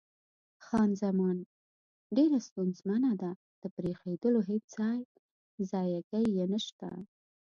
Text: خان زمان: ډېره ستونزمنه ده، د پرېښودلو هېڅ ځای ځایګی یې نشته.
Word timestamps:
خان 0.65 0.89
زمان: 1.03 1.37
ډېره 2.15 2.37
ستونزمنه 2.47 3.11
ده، 3.21 3.31
د 3.61 3.63
پرېښودلو 3.77 4.39
هېڅ 4.49 4.65
ځای 4.77 4.99
ځایګی 5.71 6.23
یې 6.37 6.45
نشته. 6.53 6.89